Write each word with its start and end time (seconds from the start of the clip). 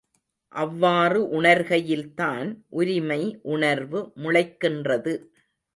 அவ்வாறு 0.55 1.41
உணர்கையில்தான் 1.41 2.49
உரிமை 2.69 3.21
உணர்வு 3.49 4.01
முளைக்கின்றது. 4.23 5.15